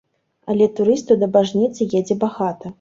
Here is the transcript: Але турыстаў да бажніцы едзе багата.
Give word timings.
Але 0.53 0.67
турыстаў 0.79 1.21
да 1.25 1.31
бажніцы 1.37 1.91
едзе 2.03 2.21
багата. 2.27 2.67